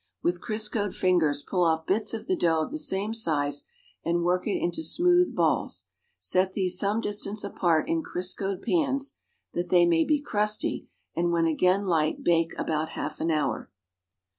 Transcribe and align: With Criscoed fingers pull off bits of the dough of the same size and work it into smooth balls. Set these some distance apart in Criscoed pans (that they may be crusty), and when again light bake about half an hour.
With 0.23 0.41
Criscoed 0.41 0.95
fingers 0.95 1.43
pull 1.43 1.63
off 1.63 1.85
bits 1.85 2.11
of 2.15 2.25
the 2.25 2.35
dough 2.35 2.63
of 2.63 2.71
the 2.71 2.79
same 2.79 3.13
size 3.13 3.65
and 4.03 4.23
work 4.23 4.47
it 4.47 4.57
into 4.59 4.81
smooth 4.81 5.35
balls. 5.35 5.89
Set 6.17 6.53
these 6.53 6.79
some 6.79 7.01
distance 7.01 7.43
apart 7.43 7.87
in 7.87 8.01
Criscoed 8.01 8.63
pans 8.63 9.13
(that 9.53 9.69
they 9.69 9.85
may 9.85 10.03
be 10.03 10.19
crusty), 10.19 10.87
and 11.15 11.29
when 11.31 11.45
again 11.45 11.83
light 11.83 12.23
bake 12.23 12.57
about 12.57 12.89
half 12.89 13.19
an 13.21 13.29
hour. 13.29 13.69